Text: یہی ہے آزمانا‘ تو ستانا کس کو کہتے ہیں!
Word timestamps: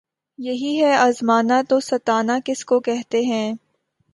یہی 0.39 0.81
ہے 0.83 0.93
آزمانا‘ 0.95 1.61
تو 1.69 1.79
ستانا 1.79 2.39
کس 2.45 2.65
کو 2.65 2.79
کہتے 2.79 3.21
ہیں! 3.21 3.53